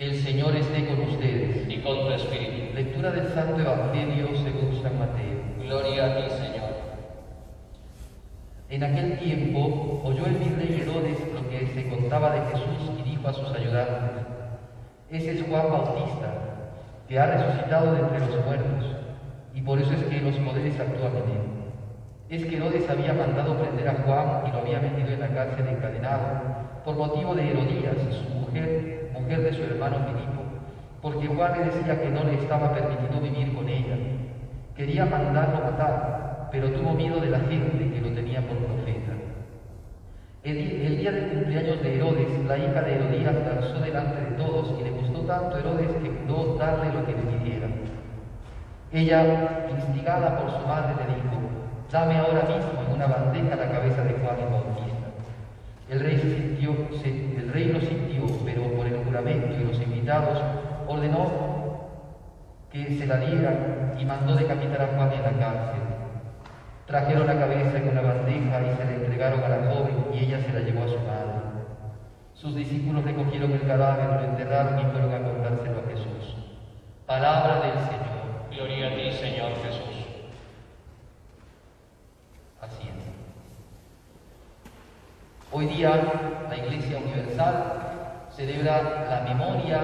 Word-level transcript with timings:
El 0.00 0.16
Señor 0.16 0.56
esté 0.56 0.86
con 0.86 0.98
ustedes. 1.10 1.68
y 1.68 1.76
con 1.82 2.00
tu 2.00 2.10
espíritu. 2.12 2.74
Lectura 2.74 3.10
del 3.10 3.28
Santo 3.34 3.60
Evangelio 3.60 4.28
según 4.28 4.82
San 4.82 4.98
Mateo. 4.98 5.42
Gloria 5.60 6.06
a 6.06 6.16
ti, 6.16 6.30
Señor. 6.36 6.70
En 8.70 8.82
aquel 8.82 9.18
tiempo 9.18 10.00
oyó 10.02 10.24
el 10.24 10.36
virrey 10.36 10.80
Herodes 10.80 11.18
lo 11.34 11.46
que 11.50 11.66
se 11.74 11.86
contaba 11.90 12.30
de 12.30 12.40
Jesús 12.46 12.98
y 12.98 13.10
dijo 13.10 13.28
a 13.28 13.34
sus 13.34 13.52
ayudantes, 13.52 14.24
ese 15.10 15.32
es 15.32 15.42
Juan 15.46 15.70
Bautista, 15.70 16.32
que 17.06 17.18
ha 17.18 17.26
resucitado 17.26 17.92
de 17.92 18.00
entre 18.00 18.20
los 18.20 18.46
muertos, 18.46 18.96
y 19.54 19.60
por 19.60 19.78
eso 19.78 19.92
es 19.92 20.02
que 20.04 20.22
los 20.22 20.36
poderes 20.36 20.80
actúan 20.80 21.12
en 21.12 21.30
él. 21.30 21.44
Es 22.30 22.46
que 22.46 22.56
Herodes 22.56 22.88
había 22.88 23.12
mandado 23.12 23.54
prender 23.58 23.86
a 23.86 24.02
Juan 24.02 24.48
y 24.48 24.50
lo 24.50 24.60
había 24.60 24.80
metido 24.80 25.10
en 25.10 25.20
la 25.20 25.28
cárcel 25.28 25.68
encadenado, 25.68 26.22
por 26.86 26.96
motivo 26.96 27.34
de 27.34 27.50
Herodías, 27.50 27.96
su 28.10 28.39
mujer, 29.30 29.42
de 29.42 29.56
su 29.56 29.62
hermano 29.62 29.96
Filipo, 30.06 30.42
porque 31.00 31.28
Juan 31.28 31.52
le 31.58 31.64
decía 31.66 32.00
que 32.00 32.10
no 32.10 32.24
le 32.24 32.34
estaba 32.34 32.74
permitido 32.74 33.20
vivir 33.20 33.54
con 33.54 33.68
ella. 33.68 33.96
Quería 34.76 35.06
mandarlo 35.06 35.60
matar, 35.60 36.48
pero 36.50 36.70
tuvo 36.70 36.94
miedo 36.94 37.20
de 37.20 37.30
la 37.30 37.38
gente 37.40 37.90
que 37.90 38.00
lo 38.00 38.12
tenía 38.14 38.40
por 38.40 38.56
profeta. 38.58 39.12
El, 40.42 40.56
el 40.56 40.96
día 40.96 41.12
del 41.12 41.30
cumpleaños 41.30 41.82
de 41.82 41.96
Herodes, 41.96 42.44
la 42.46 42.58
hija 42.58 42.82
de 42.82 42.94
Herodías 42.94 43.34
danzó 43.44 43.78
delante 43.80 44.20
de 44.20 44.36
todos 44.36 44.80
y 44.80 44.84
le 44.84 44.90
gustó 44.90 45.20
tanto 45.20 45.58
Herodes 45.58 45.88
que 46.02 46.10
juró 46.10 46.56
darle 46.56 46.92
lo 46.92 47.04
que 47.04 47.12
le 47.12 47.22
pidiera. 47.22 47.68
Ella, 48.92 49.68
instigada 49.70 50.38
por 50.38 50.50
su 50.50 50.66
madre, 50.66 50.94
le 51.06 51.14
dijo, 51.14 51.36
dame 51.92 52.16
ahora 52.16 52.42
mismo 52.42 52.82
en 52.84 52.94
una 52.94 53.06
bandeja 53.06 53.54
la 53.54 53.70
cabeza 53.70 54.02
de 54.02 54.14
Juan 54.14 54.40
el 54.40 54.48
Bautista. 54.50 54.89
El 55.90 55.98
rey, 55.98 56.18
sintió, 56.18 56.70
lo 56.70 57.80
sintió, 57.80 58.44
pero 58.44 58.62
por 58.76 58.86
el 58.86 59.02
juramento 59.04 59.56
y 59.60 59.64
los 59.64 59.82
invitados 59.82 60.40
ordenó 60.86 61.50
que 62.70 62.96
se 62.96 63.06
la 63.08 63.16
dieran 63.16 63.96
y 63.98 64.04
mandó 64.04 64.36
decapitar 64.36 64.82
a 64.82 64.86
Juan 64.94 65.12
en 65.12 65.22
la 65.22 65.32
cárcel. 65.44 65.80
Trajeron 66.86 67.26
la 67.26 67.36
cabeza 67.40 67.78
en 67.78 67.88
una 67.88 68.02
bandeja 68.02 68.60
y 68.60 68.76
se 68.76 68.84
la 68.84 68.92
entregaron 68.92 69.42
a 69.42 69.48
la 69.48 69.72
joven 69.72 69.96
y 70.14 70.18
ella 70.20 70.40
se 70.40 70.52
la 70.52 70.60
llevó 70.60 70.84
a 70.84 70.88
su 70.88 70.98
madre. 71.00 71.40
Sus 72.34 72.54
discípulos 72.54 73.04
recogieron 73.04 73.50
el 73.50 73.66
cadáver, 73.66 74.22
lo 74.22 74.28
enterraron 74.30 74.78
y 74.78 74.90
fueron 74.92 75.12
a 75.12 75.22
contárselo 75.24 75.80
a 75.80 75.90
Jesús. 75.90 76.36
Palabra 77.04 77.62
del 77.62 77.78
Señor. 77.80 78.30
Gloria 78.52 78.86
a 78.86 78.94
ti, 78.94 79.12
Señor 79.12 79.52
Jesús. 79.56 80.06
Así 82.60 82.88
es. 82.88 83.00
Hoy 85.60 85.66
día 85.66 85.90
la 86.48 86.56
Iglesia 86.56 86.96
Universal 86.96 87.52
celebra 88.34 88.80
la 89.10 89.20
memoria 89.28 89.82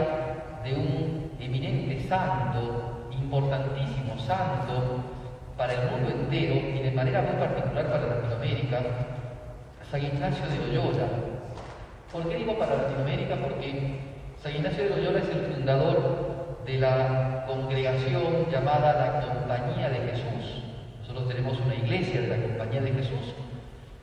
de 0.64 0.72
un 0.72 1.32
eminente 1.38 2.00
santo, 2.08 3.08
importantísimo 3.10 4.18
santo 4.18 5.04
para 5.54 5.74
el 5.74 5.90
mundo 5.90 6.08
entero 6.08 6.54
y 6.54 6.78
de 6.82 6.90
manera 6.92 7.20
muy 7.20 7.34
particular 7.34 7.90
para 7.90 8.06
Latinoamérica, 8.06 8.80
San 9.90 10.02
Ignacio 10.02 10.46
de 10.46 10.66
Loyola. 10.66 11.08
¿Por 12.10 12.26
qué 12.26 12.36
digo 12.36 12.58
para 12.58 12.76
Latinoamérica? 12.76 13.36
Porque 13.36 14.00
San 14.42 14.56
Ignacio 14.56 14.82
de 14.82 14.96
Loyola 14.96 15.18
es 15.18 15.28
el 15.28 15.42
fundador 15.56 16.62
de 16.64 16.78
la 16.78 17.44
congregación 17.46 18.50
llamada 18.50 18.94
la 18.94 19.34
Compañía 19.34 19.90
de 19.90 19.98
Jesús. 20.08 20.62
Nosotros 21.00 21.28
tenemos 21.28 21.60
una 21.60 21.74
iglesia 21.74 22.22
de 22.22 22.28
la 22.28 22.42
Compañía 22.42 22.80
de 22.80 22.92
Jesús 22.92 23.34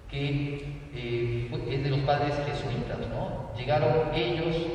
que 0.08 0.83
eh, 0.94 1.50
es 1.70 1.84
de 1.84 1.90
los 1.90 2.02
padres 2.02 2.40
jesuitas, 2.46 3.00
¿no? 3.08 3.54
Llegaron 3.54 4.04
ellos 4.14 4.72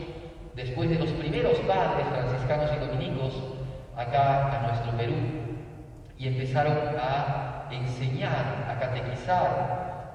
después 0.55 0.91
de 0.91 0.99
los 0.99 1.13
primeros 1.13 1.61
padres 1.61 2.07
franciscanos 2.09 2.73
y 2.73 2.77
dominicos 2.79 3.45
acá 3.95 4.49
a 4.51 4.59
nuestro 4.59 4.93
Perú 4.93 5.31
y 6.17 6.27
empezaron 6.27 6.79
a 6.97 7.67
enseñar, 7.71 8.65
a 8.67 8.77
catequizar 8.77 9.69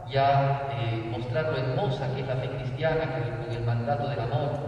y 0.06 0.18
a 0.18 0.60
eh, 0.70 1.02
mostrar 1.06 1.48
lo 1.48 1.58
hermosa 1.58 2.10
que 2.10 2.22
es 2.22 2.28
la 2.28 2.36
fe 2.36 2.50
cristiana 2.50 3.10
que- 3.14 3.32
con 3.32 3.52
el 3.52 3.62
mandato 3.62 4.08
del 4.08 4.20
amor, 4.20 4.60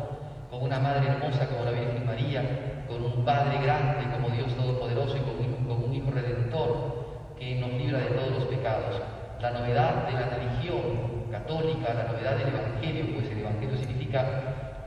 con 0.50 0.62
una 0.62 0.80
madre 0.80 1.08
hermosa 1.08 1.48
como 1.48 1.64
la 1.64 1.72
Virgen 1.72 2.04
María, 2.04 2.48
con 2.86 3.04
un 3.04 3.24
Padre 3.24 3.58
grande 3.58 4.08
como 4.08 4.30
Dios 4.30 4.56
Todopoderoso 4.56 5.18
y 5.18 5.22
con 5.22 5.38
un 5.40 5.58
con 5.66 5.82
un 5.82 5.94
hijo 5.94 6.12
redentor 6.12 6.88
que 7.36 7.56
nos 7.56 7.74
libra 7.74 8.00
de 8.00 8.10
todos 8.10 8.32
los 8.32 8.46
pecados. 8.46 9.02
La 9.42 9.52
novedad 9.52 10.08
de 10.08 10.14
la 10.14 10.30
religión 10.30 11.26
católica, 11.32 11.94
la 11.94 12.12
novedad 12.12 12.38
del 12.38 12.50
Evangelio, 12.50 13.16
pues 13.16 13.30
el 13.32 13.40
Evangelio 13.40 13.78
significa 13.78 14.26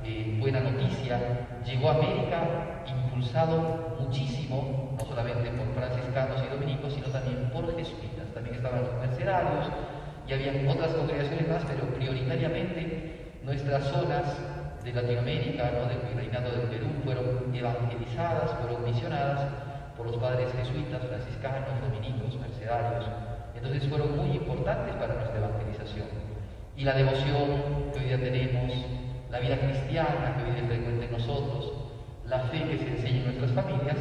eh, 0.04 0.36
buena 0.40 0.60
noticia, 0.60 1.18
llegó 1.64 1.90
a 1.90 1.94
América 1.94 2.40
impulsado 2.86 3.96
muchísimo, 4.00 4.96
no 4.98 5.04
solamente 5.04 5.50
por 5.50 5.66
franciscanos 5.74 6.42
y 6.42 6.48
dominicos, 6.48 6.94
sino 6.94 7.08
también 7.08 7.50
por 7.50 7.66
jesuitas. 7.76 8.26
También 8.32 8.56
estaban 8.56 8.82
los 8.82 8.94
mercenarios 8.94 9.66
y 10.26 10.32
había 10.32 10.70
otras 10.70 10.92
congregaciones 10.94 11.48
más, 11.48 11.64
pero 11.64 11.92
prioritariamente 11.94 13.32
nuestras 13.42 13.84
zonas 13.84 14.36
de 14.84 14.92
Latinoamérica, 14.92 15.70
¿no? 15.72 15.88
del 15.88 16.16
reinado 16.16 16.50
del 16.50 16.68
Perú, 16.68 16.86
fueron 17.04 17.54
evangelizadas, 17.54 18.52
fueron 18.60 18.84
misionadas 18.84 19.40
por 19.96 20.06
los 20.06 20.16
padres 20.16 20.52
jesuitas, 20.52 21.02
franciscanos, 21.02 21.80
dominicos, 21.82 22.38
mercedarios. 22.40 23.04
Entonces 23.58 23.88
fueron 23.88 24.16
muy 24.16 24.36
importantes 24.36 24.94
para 24.94 25.14
nuestra 25.14 25.36
evangelización. 25.36 26.06
Y 26.76 26.84
la 26.84 26.94
devoción 26.94 27.90
que 27.92 27.98
hoy 27.98 28.04
día 28.04 28.18
tenemos, 28.18 28.72
la 29.30 29.40
vida 29.40 29.58
cristiana 29.58 30.36
que 30.36 30.44
hoy 30.44 30.56
día 30.56 30.68
frecuente 30.68 31.06
en 31.06 31.12
nosotros, 31.12 31.72
la 32.24 32.38
fe 32.44 32.62
que 32.62 32.78
se 32.78 32.88
enseña 32.88 33.18
en 33.18 33.24
nuestras 33.24 33.50
familias, 33.52 33.96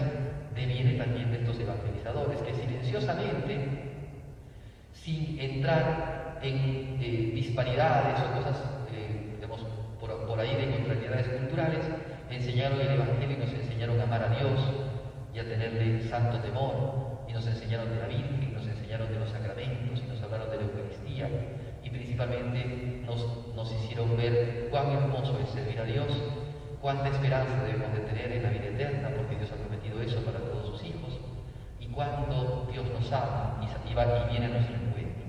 deviene 0.56 0.94
también 0.94 1.32
de 1.32 1.40
estos 1.40 1.60
evangelizadores 1.60 2.40
que 2.42 2.54
silenciosamente, 2.54 3.84
sin 4.94 5.40
entrar 5.40 6.40
en 6.44 6.98
eh, 7.02 7.32
disparidades 7.34 8.20
o 8.20 8.38
cosas, 8.38 8.64
eh, 8.94 9.34
digamos, 9.36 9.66
por, 10.00 10.40
ahí 10.40 10.56
de 10.56 10.72
contrariedades 10.72 11.28
culturales, 11.30 11.86
enseñaron 12.30 12.80
el 12.80 12.90
Evangelio 12.90 13.38
y 13.38 13.40
nos 13.40 13.54
enseñaron 13.54 14.00
a 14.00 14.04
amar 14.04 14.24
a 14.24 14.30
Dios 14.36 14.60
y 15.34 15.40
a 15.40 15.44
tenerle 15.44 16.08
santo 16.10 16.40
temor, 16.40 17.24
y 17.28 17.34
nos 17.34 17.48
enseñaron 17.48 17.90
de 17.90 17.96
la 18.00 18.08
Virgen, 18.08 18.47
enseñaron 18.88 19.12
de 19.12 19.20
los 19.20 19.30
sacramentos, 19.30 20.00
y 20.00 20.08
nos 20.08 20.22
hablaron 20.24 20.50
de 20.50 20.56
la 20.58 20.64
Eucaristía, 20.64 21.28
y 21.84 21.90
principalmente 21.90 23.04
nos, 23.06 23.54
nos 23.54 23.70
hicieron 23.74 24.16
ver 24.16 24.68
cuán 24.72 24.92
hermoso 24.92 25.38
es 25.44 25.50
servir 25.50 25.78
a 25.80 25.84
Dios, 25.84 26.08
cuánta 26.82 27.10
esperanza 27.10 27.64
debemos 27.66 27.92
de 27.94 28.00
tener 28.08 28.32
en 28.32 28.44
la 28.44 28.50
vida 28.50 28.66
eterna, 28.68 29.10
porque 29.18 29.36
Dios 29.36 29.52
ha 29.52 29.56
prometido 29.60 30.02
eso 30.02 30.22
para 30.24 30.40
todos 30.40 30.68
sus 30.68 30.84
hijos, 30.88 31.20
y 31.82 31.88
cuánto 31.88 32.68
Dios 32.72 32.86
nos 32.98 33.12
ama 33.12 33.60
y, 33.62 33.94
va- 33.94 34.24
y 34.26 34.32
viene 34.32 34.46
a 34.46 34.50
nuestro 34.50 34.76
encuentro. 34.76 35.28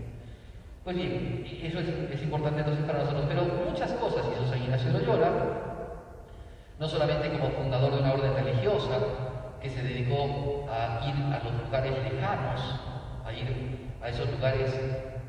Pues 0.84 0.96
bien, 0.96 1.44
eso 1.62 1.80
es, 1.80 1.88
es 2.14 2.22
importante 2.22 2.60
entonces 2.60 2.84
para 2.84 3.00
nosotros, 3.00 3.24
pero 3.28 3.42
muchas 3.68 3.90
cosas 3.94 4.24
hizo 4.32 4.48
San 4.48 4.62
Ignacio 4.62 4.92
Loyola, 4.92 5.30
no 6.78 6.86
solamente 6.88 7.28
como 7.36 7.50
fundador 7.50 7.92
de 7.92 7.98
una 8.02 8.12
orden 8.12 8.34
religiosa 8.34 8.98
que 9.60 9.68
se 9.68 9.82
dedicó 9.82 10.64
a 10.70 11.00
ir 11.04 11.34
a 11.34 11.42
los 11.42 11.64
lugares 11.64 11.92
lejanos, 12.04 12.80
a 13.28 13.34
ir 13.34 13.48
a 14.02 14.08
esos 14.08 14.30
lugares 14.30 14.70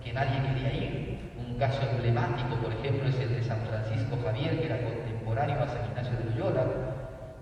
que 0.04 0.14
nadie 0.14 0.42
quería 0.42 0.72
ir. 0.72 0.94
Un 1.38 1.58
caso 1.58 1.82
emblemático, 1.84 2.56
por 2.56 2.72
ejemplo, 2.74 3.08
es 3.10 3.20
el 3.20 3.34
de 3.34 3.42
San 3.42 3.62
Francisco 3.62 4.18
Javier, 4.18 4.58
que 4.58 4.66
era 4.66 4.78
contemporáneo 4.82 5.62
a 5.62 5.68
San 5.68 5.84
Ignacio 5.86 6.16
de 6.18 6.24
Loyola, 6.24 6.66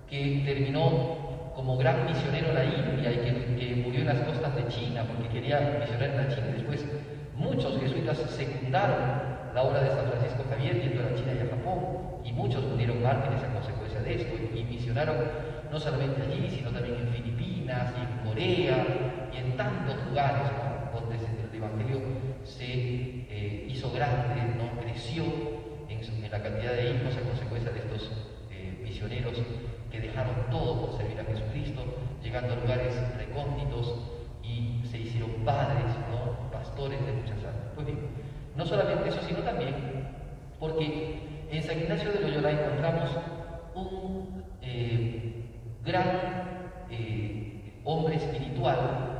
que 0.07 0.41
terminó 0.45 1.17
como 1.53 1.77
gran 1.77 2.05
misionero 2.05 2.49
en 2.49 2.55
la 2.55 2.65
India 2.65 3.11
y 3.11 3.17
que, 3.17 3.55
que 3.55 3.75
murió 3.75 4.01
en 4.01 4.07
las 4.07 4.21
costas 4.21 4.55
de 4.55 4.65
China 4.67 5.05
porque 5.07 5.29
quería 5.29 5.59
misionar 5.79 6.09
en 6.09 6.17
la 6.17 6.27
China. 6.27 6.49
Después 6.51 6.87
muchos 7.31 7.77
jesuitas 7.77 8.17
secundaron 8.17 9.13
la 9.51 9.63
obra 9.63 9.81
de 9.81 9.89
San 9.91 10.05
Francisco 10.05 10.43
Javier 10.43 10.77
yendo 10.79 11.01
a 11.03 11.11
China 11.13 11.33
y 11.33 11.39
a 11.39 11.45
Japón 11.45 11.89
y 12.23 12.31
muchos 12.31 12.65
murieron 12.65 12.99
mártires 12.99 13.43
a 13.43 13.49
consecuencia 13.49 14.01
de 14.01 14.13
esto 14.13 14.37
y, 14.37 14.47
y 14.51 14.63
misionaron 14.65 15.25
no 15.69 15.79
solamente 15.79 16.21
allí, 16.21 16.49
sino 16.49 16.71
también 16.71 16.95
en 16.97 17.07
Filipinas 17.07 17.93
y 17.95 18.01
en 18.03 18.15
Corea 18.15 18.89
y 19.33 19.37
en 19.37 19.57
tantos 19.57 19.95
lugares 20.07 20.43
donde 20.93 21.15
el 21.15 21.55
Evangelio 21.55 21.99
se 22.43 22.65
eh, 22.65 23.67
hizo 23.69 23.91
grande, 23.91 24.41
¿no? 24.57 24.79
creció 24.81 25.23
en, 25.89 26.31
la 26.31 26.41
cantidad 26.41 26.73
de 26.73 26.91
hijos 26.91 27.15
a 27.17 27.27
consecuencia 27.27 27.71
de 27.71 27.79
estos 27.79 28.11
eh, 28.51 28.79
misioneros 28.83 29.37
que 29.91 30.01
dejaron 30.01 30.35
todo 30.51 30.85
por 30.85 30.97
servir 30.97 31.19
a 31.19 31.23
Jesucristo, 31.25 31.83
llegando 32.21 32.53
a 32.53 32.57
lugares 32.57 32.93
recónditos 33.17 33.95
y 34.43 34.81
se 34.89 34.99
hicieron 34.99 35.31
padres, 35.45 35.85
¿no? 36.09 36.51
pastores 36.51 37.05
de 37.05 37.11
muchas 37.13 37.37
almas. 37.39 37.71
Pues 37.75 37.87
bien, 37.87 37.99
no 38.55 38.65
solamente 38.65 39.09
eso, 39.09 39.19
sino 39.27 39.39
también 39.39 39.75
porque 40.59 41.19
en 41.49 41.63
San 41.63 41.79
Ignacio 41.79 42.11
de 42.11 42.19
Loyola 42.19 42.51
encontramos 42.51 43.09
un 43.75 44.43
eh, 44.61 45.45
gran 45.85 46.47
hombre 47.87 48.15
espiritual, 48.15 49.16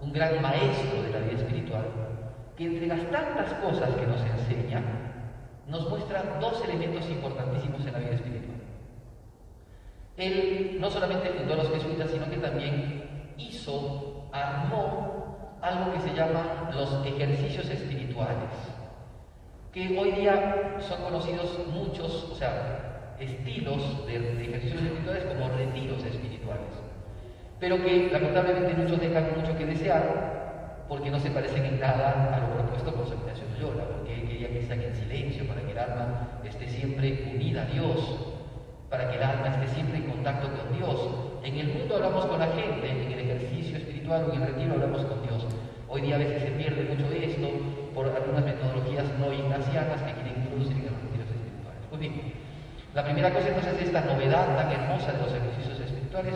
un 0.00 0.12
gran 0.12 0.40
maestro 0.40 1.02
de 1.02 1.10
la 1.10 1.18
vida 1.18 1.38
espiritual, 1.38 1.84
que 2.56 2.64
entre 2.64 2.86
las 2.86 3.10
tantas 3.10 3.52
cosas 3.54 3.90
que 3.94 4.06
nos 4.06 4.20
enseña, 4.20 4.82
nos 5.66 5.88
muestra 5.88 6.38
dos 6.40 6.62
elementos 6.64 7.08
importantísimos 7.08 7.84
en 7.86 7.92
la 7.92 7.98
vida 7.98 8.14
espiritual. 8.14 8.58
Él 10.16 10.78
no 10.80 10.90
solamente 10.90 11.30
fundó 11.30 11.54
a 11.54 11.56
los 11.58 11.70
jesuitas, 11.70 12.10
sino 12.10 12.28
que 12.28 12.38
también 12.38 13.34
hizo, 13.36 14.28
armó 14.32 15.58
algo 15.62 15.92
que 15.92 16.00
se 16.00 16.14
llama 16.14 16.70
los 16.74 17.06
ejercicios 17.06 17.68
espirituales, 17.68 18.50
que 19.72 19.98
hoy 19.98 20.12
día 20.12 20.76
son 20.80 21.02
conocidos 21.02 21.58
muchos, 21.72 22.30
o 22.32 22.34
sea, 22.34 23.14
estilos 23.20 24.06
de, 24.06 24.16
ejercicios 24.16 24.82
espirituales 24.82 25.24
como 25.24 25.48
retiros 25.50 26.04
espirituales, 26.04 26.70
pero 27.60 27.82
que 27.82 28.08
lamentablemente 28.12 28.74
muchos 28.74 29.00
dejan 29.00 29.26
mucho 29.36 29.56
que 29.56 29.66
desear 29.66 30.84
porque 30.88 31.10
no 31.10 31.18
se 31.18 31.30
parecen 31.30 31.64
en 31.64 31.80
nada 31.80 32.34
a 32.34 32.40
lo 32.40 32.54
propuesto 32.54 32.94
por 32.94 33.06
San 33.06 33.18
Ignacio 33.18 33.44
Loyola, 33.52 33.84
porque 33.84 34.24
quería 34.24 34.48
que 34.48 34.86
en 34.86 34.94
silencio 34.94 35.46
para 35.46 35.60
que 35.60 35.72
el 35.72 35.78
alma 35.78 36.40
esté 36.44 36.66
siempre 36.68 37.30
unida 37.34 37.62
a 37.62 37.66
Dios, 37.66 38.18
para 38.88 39.10
que 39.10 39.16
el 39.16 39.22
alma 39.22 39.48
esté 39.48 39.74
siempre 39.74 39.98
en 39.98 40.04
contacto 40.04 40.48
con 40.48 40.76
Dios. 40.76 41.08
En 41.44 41.56
el 41.56 41.68
mundo 41.68 41.96
hablamos 41.96 42.26
con 42.26 42.38
la 42.38 42.48
gente, 42.48 42.88
en 42.88 43.12
el 43.12 43.20
ejercicio 43.20 43.76
espiritual 43.76 44.24
o 44.24 44.32
en 44.32 44.42
el 44.42 44.48
retiro 44.48 44.74
hablamos 44.74 45.04
con 45.04 45.22
Dios. 45.22 45.46
Hoy 45.88 46.02
día 46.02 46.14
a 46.14 46.18
veces 46.18 46.42
se 46.42 46.50
pierde 46.52 46.84
mucho 46.84 47.08
de 47.10 47.24
esto 47.24 47.48
por 47.94 48.06
algunas 48.06 48.44
metodologías 48.44 49.04
no 49.18 49.32
ignacianas 49.32 50.02
que 50.02 50.12
quieren 50.12 50.40
introducir 50.42 50.76
en 50.76 50.86
los 50.88 51.00
retiros 51.04 51.28
espirituales. 51.28 51.82
Muy 51.90 52.00
bien, 52.00 52.32
la 52.94 53.04
primera 53.04 53.32
cosa 53.32 53.48
entonces 53.48 53.74
es 53.74 53.82
esta 53.88 54.00
novedad 54.02 54.56
tan 54.56 54.72
hermosa 54.72 55.12
de 55.12 55.18
los 55.18 55.32
ejercicios 55.32 55.80
espirituales, 55.80 56.34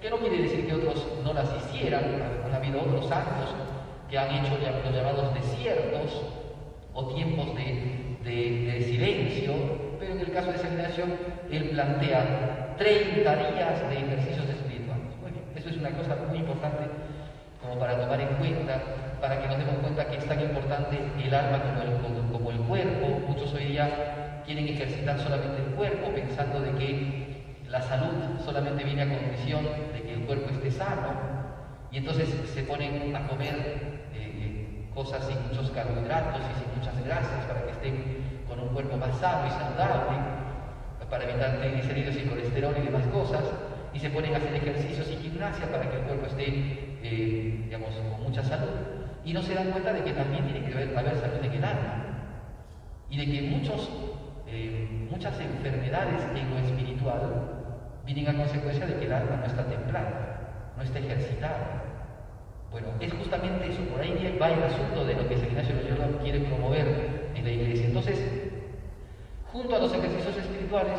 que 0.00 0.08
no 0.08 0.16
quiere 0.18 0.42
decir 0.42 0.66
que 0.66 0.74
otros 0.74 1.06
no 1.22 1.32
las 1.32 1.48
hicieran, 1.56 2.04
han 2.46 2.54
habido 2.54 2.80
otros 2.80 3.06
santos 3.06 3.54
que 4.08 4.18
han 4.18 4.30
hecho 4.30 4.56
los 4.58 4.94
llamados 4.94 5.34
desiertos 5.34 6.22
o 6.94 7.06
tiempos 7.14 7.54
de, 7.54 8.82
silencio, 8.84 9.52
pero 9.98 10.12
en 10.12 10.20
el 10.20 10.32
caso 10.32 10.50
de 10.50 10.56
esa 10.56 10.68
generación, 10.68 11.14
él 11.50 11.70
plantea 11.70 12.74
30 12.78 13.36
días 13.36 13.88
de 13.88 13.96
ejercicios 13.96 14.48
espirituales. 14.48 15.06
Bien, 15.22 15.44
eso 15.54 15.68
es 15.68 15.76
una 15.76 15.90
cosa 15.90 16.16
muy 16.28 16.38
importante 16.38 16.84
como 17.60 17.78
para 17.78 18.00
tomar 18.00 18.20
en 18.20 18.28
cuenta, 18.36 18.80
para 19.20 19.40
que 19.40 19.48
nos 19.48 19.58
demos 19.58 19.76
cuenta 19.76 20.06
que 20.06 20.16
es 20.16 20.24
tan 20.24 20.40
importante 20.40 20.98
el 21.22 21.34
alma 21.34 21.62
como 21.62 21.82
el, 21.82 22.32
como 22.32 22.50
el 22.50 22.58
cuerpo. 22.58 23.20
Muchos 23.28 23.52
hoy 23.54 23.64
día 23.64 24.42
quieren 24.44 24.68
ejercitar 24.68 25.18
solamente 25.18 25.62
el 25.62 25.74
cuerpo 25.74 26.10
pensando 26.14 26.60
de 26.60 26.72
que 26.72 27.29
la 27.70 27.80
salud 27.80 28.40
solamente 28.44 28.82
viene 28.82 29.02
a 29.02 29.08
condición 29.08 29.64
de 29.92 30.02
que 30.02 30.14
el 30.14 30.26
cuerpo 30.26 30.50
esté 30.50 30.72
sano 30.72 31.14
y 31.92 31.98
entonces 31.98 32.28
se 32.52 32.64
ponen 32.64 33.14
a 33.14 33.28
comer 33.28 33.54
eh, 34.12 34.14
eh, 34.14 34.88
cosas 34.92 35.24
sin 35.24 35.40
muchos 35.46 35.70
carbohidratos 35.70 36.42
y 36.50 36.58
sin 36.58 36.76
muchas 36.76 37.04
grasas 37.04 37.44
para 37.46 37.62
que 37.64 37.70
estén 37.70 38.44
con 38.48 38.58
un 38.58 38.68
cuerpo 38.70 38.96
más 38.96 39.16
sano 39.18 39.46
y 39.46 39.50
saludable, 39.50 40.18
para 41.08 41.24
evitar 41.24 41.58
triglicéridos 41.58 42.16
y 42.16 42.28
colesterol 42.28 42.74
y 42.76 42.86
demás 42.86 43.06
cosas, 43.12 43.44
y 43.92 43.98
se 43.98 44.10
ponen 44.10 44.34
a 44.34 44.38
hacer 44.38 44.54
ejercicios 44.54 45.08
y 45.10 45.16
gimnasia 45.16 45.70
para 45.70 45.88
que 45.90 45.96
el 45.96 46.02
cuerpo 46.02 46.26
esté, 46.26 46.46
eh, 47.02 47.62
digamos, 47.64 47.90
con 47.94 48.22
mucha 48.22 48.42
salud. 48.44 48.68
Y 49.24 49.32
no 49.32 49.42
se 49.42 49.54
dan 49.54 49.70
cuenta 49.70 49.92
de 49.92 50.02
que 50.02 50.12
también 50.12 50.44
tiene 50.44 50.66
que 50.66 50.72
haber, 50.72 50.94
salud 50.94 51.44
en 51.44 51.52
el 51.52 51.64
alma, 51.64 52.04
y 53.10 53.18
de 53.18 53.26
que 53.26 53.42
muchos, 53.42 53.90
muchas 55.10 55.38
enfermedades 55.40 56.22
en 56.34 56.50
lo 56.50 56.58
espiritual 56.58 57.59
vienen 58.14 58.34
a 58.34 58.38
consecuencia 58.38 58.86
de 58.86 58.94
que 58.96 59.06
el 59.06 59.12
alma 59.12 59.36
no 59.36 59.46
está 59.46 59.64
templada, 59.64 60.72
no 60.76 60.82
está 60.82 60.98
ejercitada. 60.98 61.84
Bueno, 62.70 62.88
es 63.00 63.12
justamente 63.12 63.68
eso, 63.68 63.82
por 63.84 64.00
ahí 64.00 64.36
va 64.40 64.50
el 64.50 64.62
asunto 64.62 65.04
de 65.04 65.14
lo 65.14 65.28
que 65.28 65.36
San 65.36 65.48
Ignacio 65.48 65.74
Loyola 65.76 66.18
quiere 66.22 66.40
promover 66.40 67.30
en 67.34 67.44
la 67.44 67.50
iglesia. 67.50 67.86
Entonces, 67.86 68.18
junto 69.52 69.76
a 69.76 69.78
los 69.78 69.92
ejercicios 69.92 70.36
espirituales, 70.36 70.98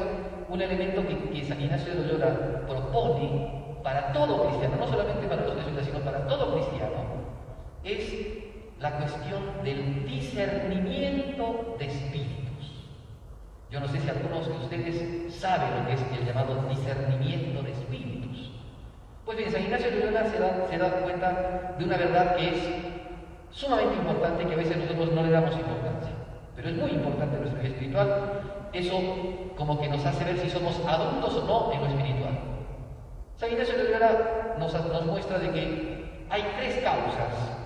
un 0.49 0.61
elemento 0.61 1.03
que, 1.07 1.45
San 1.45 1.61
Ignacio 1.61 1.93
de 1.93 2.01
Loyola 2.01 2.61
propone 2.67 3.75
para 3.83 4.13
todo 4.13 4.47
cristiano, 4.47 4.75
no 4.77 4.87
solamente 4.87 5.27
para 5.27 5.45
los 5.45 5.55
jesuitas, 5.55 5.85
sino 5.85 5.99
para 5.99 6.27
todo 6.27 6.53
cristiano, 6.53 7.01
es 7.83 8.13
la 8.79 8.97
cuestión 8.97 9.63
del 9.63 10.05
discernimiento 10.05 11.75
de 11.79 11.85
espíritus. 11.85 12.40
Yo 13.71 13.79
no 13.79 13.88
sé 13.88 14.00
si 14.00 14.09
algunos 14.09 14.47
de 14.47 14.53
ustedes 14.53 15.33
saben 15.33 15.79
lo 15.79 15.88
que 15.88 15.94
es 15.94 16.01
el 16.19 16.25
llamado 16.25 16.68
discernimiento 16.69 17.63
de 17.63 17.71
espíritus. 17.71 18.51
Pues 19.25 19.38
bien, 19.38 19.51
San 19.51 19.63
Ignacio 19.63 19.89
de 19.89 19.97
Loyola 19.97 20.25
se 20.69 20.77
da, 20.77 20.91
cuenta 21.03 21.75
de 21.79 21.85
una 21.85 21.97
verdad 21.97 22.35
que 22.35 22.50
es 22.50 22.57
sumamente 23.51 23.95
importante 23.95 24.45
que 24.45 24.53
a 24.53 24.57
veces 24.57 24.77
nosotros 24.77 25.13
no 25.13 25.23
le 25.23 25.31
damos 25.31 25.53
importancia 25.56 25.81
pero 26.62 26.69
es 26.69 26.75
muy 26.75 26.91
importante 26.91 27.38
nuestra 27.38 27.59
vida 27.59 27.73
espiritual. 27.73 28.69
Eso 28.73 29.01
como 29.57 29.79
que 29.81 29.89
nos 29.89 30.06
hace 30.06 30.23
ver 30.23 30.38
si 30.38 30.50
somos 30.50 30.79
adultos 30.85 31.35
o 31.35 31.45
no 31.45 31.73
en 31.73 31.81
lo 31.81 31.88
espiritual. 31.88 32.39
San 33.35 33.51
Ignacio 33.51 33.77
de 33.77 33.83
Loyola 33.85 34.56
nos, 34.59 35.06
muestra 35.06 35.39
de 35.39 35.50
que 35.51 36.25
hay 36.29 36.44
tres 36.57 36.75
causas 36.83 37.57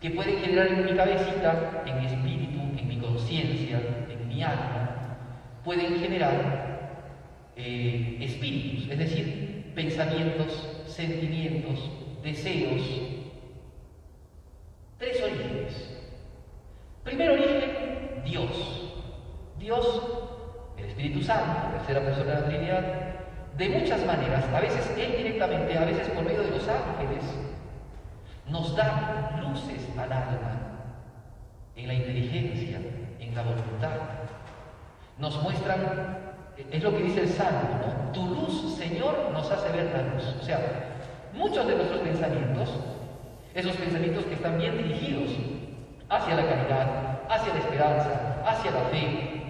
que 0.00 0.10
pueden 0.10 0.38
generar 0.40 0.66
en 0.68 0.84
mi 0.84 0.94
cabecita, 0.94 1.82
en 1.86 1.98
mi 1.98 2.06
espíritu, 2.06 2.60
en 2.78 2.88
mi 2.88 2.98
conciencia, 2.98 3.80
en 4.10 4.25
mi 4.36 4.42
alma, 4.42 5.16
pueden 5.64 5.98
generar 5.98 7.52
eh, 7.56 8.18
espíritus, 8.20 8.90
es 8.90 8.98
decir, 8.98 9.72
pensamientos, 9.74 10.84
sentimientos, 10.86 11.90
deseos, 12.22 12.82
tres 14.98 15.22
orígenes. 15.22 15.98
Primer 17.02 17.30
origen, 17.30 18.22
Dios. 18.24 18.82
Dios, 19.58 20.02
el 20.76 20.84
Espíritu 20.84 21.22
Santo, 21.22 21.78
tercera 21.78 22.00
persona 22.00 22.34
de 22.34 22.40
la 22.40 22.46
Trinidad, 22.46 22.84
de 23.56 23.68
muchas 23.70 24.04
maneras, 24.04 24.44
a 24.52 24.60
veces 24.60 24.92
Él 24.98 25.16
directamente, 25.16 25.78
a 25.78 25.84
veces 25.86 26.08
por 26.10 26.24
medio 26.24 26.42
de 26.42 26.50
los 26.50 26.68
ángeles, 26.68 27.24
nos 28.48 28.76
da 28.76 29.40
luces 29.40 29.88
al 29.96 30.12
alma, 30.12 30.66
en 31.74 31.88
la 31.88 31.94
inteligencia, 31.94 32.80
en 33.18 33.34
la 33.34 33.42
voluntad. 33.42 34.25
Nos 35.18 35.42
muestran, 35.42 35.80
es 36.70 36.82
lo 36.82 36.90
que 36.90 37.02
dice 37.02 37.20
el 37.20 37.28
Salmo. 37.28 38.10
Tu 38.12 38.26
luz, 38.26 38.76
Señor, 38.76 39.30
nos 39.32 39.50
hace 39.50 39.70
ver 39.72 39.90
la 39.92 40.14
luz. 40.14 40.36
O 40.40 40.44
sea, 40.44 40.58
muchos 41.32 41.66
de 41.66 41.74
nuestros 41.74 42.00
pensamientos, 42.00 42.68
esos 43.54 43.76
pensamientos 43.76 44.24
que 44.26 44.34
están 44.34 44.58
bien 44.58 44.76
dirigidos 44.76 45.30
hacia 46.10 46.34
la 46.34 46.46
caridad, 46.46 46.86
hacia 47.30 47.54
la 47.54 47.60
esperanza, 47.60 48.42
hacia 48.46 48.70
la 48.70 48.80
fe, 48.90 49.42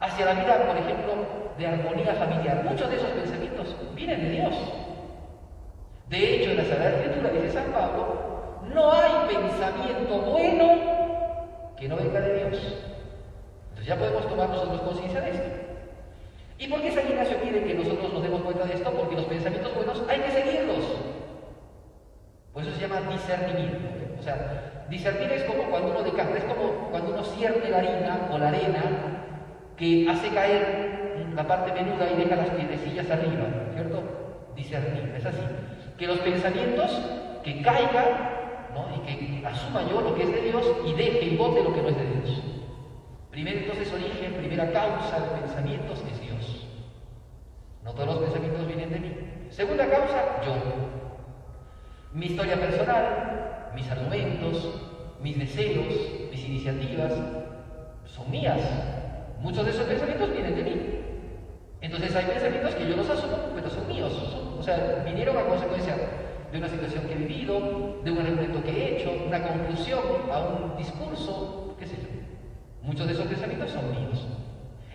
hacia 0.00 0.24
la 0.24 0.32
vida, 0.34 0.66
por 0.66 0.76
ejemplo, 0.76 1.12
de 1.58 1.66
armonía 1.66 2.14
familiar. 2.14 2.64
Muchos 2.64 2.88
de 2.88 2.96
esos 2.96 3.10
pensamientos 3.10 3.76
vienen 3.94 4.22
de 4.22 4.30
Dios. 4.30 4.54
De 6.08 6.34
hecho, 6.34 6.50
en 6.50 6.56
la 6.56 6.64
Sagrada 6.64 6.90
Escritura 6.96 7.30
dice 7.30 7.50
San 7.50 7.72
Pablo, 7.72 8.60
no 8.74 8.92
hay 8.92 9.34
pensamiento 9.34 10.18
bueno 10.18 10.68
que 11.76 11.88
no 11.88 11.96
venga 11.96 12.20
de 12.20 12.48
Dios. 12.48 12.91
Ya 13.84 13.96
podemos 13.96 14.28
tomar 14.28 14.48
nosotros 14.48 14.80
conciencia 14.82 15.20
de 15.20 15.30
esto. 15.30 15.48
¿Y 16.58 16.68
por 16.68 16.80
qué 16.80 16.92
San 16.92 17.08
Ignacio 17.08 17.36
quiere 17.42 17.64
que 17.64 17.74
nosotros 17.74 18.12
nos 18.12 18.22
demos 18.22 18.42
cuenta 18.42 18.64
de 18.64 18.74
esto? 18.74 18.90
Porque 18.92 19.16
los 19.16 19.24
pensamientos 19.24 19.74
buenos 19.74 20.02
hay 20.08 20.20
que 20.20 20.30
seguirlos. 20.30 20.84
Por 22.52 22.62
eso 22.62 22.72
se 22.72 22.80
llama 22.82 23.00
discernimiento. 23.10 23.88
O 24.18 24.22
sea, 24.22 24.72
Discernir 24.92 25.32
es 25.32 25.44
como 25.44 25.62
cuando 25.70 25.90
uno 25.90 26.02
decanta, 26.02 26.36
es 26.36 26.44
como 26.44 26.90
cuando 26.90 27.14
uno 27.14 27.24
cierne 27.24 27.70
la 27.70 27.78
harina 27.78 28.28
o 28.30 28.36
la 28.36 28.48
arena 28.48 28.82
que 29.74 30.06
hace 30.06 30.28
caer 30.28 31.16
la 31.34 31.48
parte 31.48 31.72
menuda 31.72 32.10
y 32.12 32.22
deja 32.22 32.36
las 32.36 32.50
piedrecillas 32.50 33.10
arriba, 33.10 33.46
¿cierto? 33.72 34.02
Discernir, 34.54 35.14
es 35.16 35.24
así. 35.24 35.40
Que 35.96 36.06
los 36.06 36.18
pensamientos 36.18 36.90
que 37.42 37.62
caigan 37.62 38.04
¿no? 38.74 38.86
y 38.94 39.00
que 39.06 39.46
asuma 39.46 39.82
yo 39.88 40.02
lo 40.02 40.14
que 40.14 40.24
es 40.24 40.32
de 40.32 40.42
Dios 40.42 40.66
y 40.84 40.92
deje 40.92 41.24
y 41.24 41.36
bote 41.38 41.64
lo 41.64 41.72
que 41.72 41.80
no 41.80 41.88
es 41.88 41.96
de 41.96 42.04
Dios. 42.04 42.42
Primero 43.32 43.60
entonces 43.60 43.90
origen, 43.90 44.34
primera 44.34 44.70
causa 44.72 45.18
de 45.18 45.40
pensamientos 45.40 46.04
es 46.12 46.20
Dios. 46.20 46.66
No 47.82 47.92
todos 47.94 48.06
los 48.08 48.18
pensamientos 48.18 48.66
vienen 48.66 48.90
de 48.90 49.00
mí. 49.00 49.16
Segunda 49.48 49.88
causa, 49.88 50.42
yo. 50.44 50.52
Mi 52.12 52.26
historia 52.26 52.60
personal, 52.60 53.70
mis 53.74 53.90
argumentos, 53.90 54.74
mis 55.22 55.38
deseos, 55.38 55.94
mis 56.30 56.44
iniciativas, 56.44 57.14
son 58.04 58.30
mías. 58.30 58.60
Muchos 59.40 59.64
de 59.64 59.70
esos 59.70 59.86
pensamientos 59.86 60.30
vienen 60.30 60.54
de 60.54 60.62
mí. 60.64 61.00
Entonces 61.80 62.14
hay 62.14 62.26
pensamientos 62.26 62.74
que 62.74 62.86
yo 62.86 62.96
los 62.96 63.08
asumo, 63.08 63.38
pero 63.54 63.70
son 63.70 63.88
míos. 63.88 64.12
o 64.58 64.62
sea, 64.62 65.02
vinieron 65.06 65.38
a 65.38 65.46
consecuencia 65.46 65.96
de 66.52 66.58
una 66.58 66.68
situación 66.68 67.06
que 67.06 67.14
he 67.14 67.16
vivido, 67.16 67.98
de 68.04 68.10
un 68.10 68.18
argumento 68.18 68.62
que 68.62 68.70
he 68.70 68.96
hecho, 68.98 69.10
una 69.26 69.42
conclusión 69.42 70.02
a 70.30 70.38
un 70.40 70.76
discurso. 70.76 71.61
Muchos 72.82 73.06
de 73.06 73.12
esos 73.12 73.26
pensamientos 73.26 73.70
son 73.70 73.90
míos. 73.92 74.26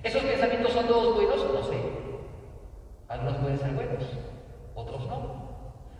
¿Esos 0.03 0.21
pensamientos 0.21 0.73
son 0.73 0.87
todos 0.87 1.15
buenos? 1.15 1.53
No 1.53 1.63
sé. 1.63 1.77
Algunos 3.07 3.37
pueden 3.37 3.57
ser 3.57 3.71
buenos, 3.71 4.03
otros 4.75 5.07
no. 5.07 5.47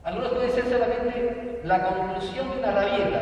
Algunos 0.03 0.34
pueden 0.34 0.51
ser 0.51 0.65
solamente 0.65 1.62
la 1.63 1.84
conclusión 1.84 2.51
de 2.51 2.60
una 2.60 2.72
rabieta. 2.72 3.22